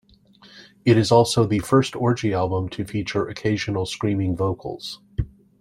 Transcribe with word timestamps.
It 0.83 0.97
is 0.97 1.11
also 1.11 1.45
the 1.45 1.59
first 1.59 1.95
Orgy 1.95 2.33
album 2.33 2.69
to 2.69 2.85
feature 2.85 3.27
occasional 3.29 3.85
screaming 3.85 4.35
vocals. 4.35 4.99